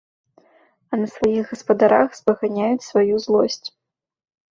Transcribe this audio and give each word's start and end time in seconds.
А 0.93 0.97
на 1.01 1.07
сваіх 1.15 1.51
гаспадарах 1.51 2.09
спаганяюць 2.19 2.87
сваю 2.87 3.15
злосць. 3.27 3.61